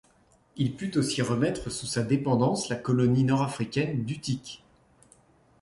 [0.55, 4.63] Il put aussi remettre sous sa dépendance la colonie nord-africaine d'Utique.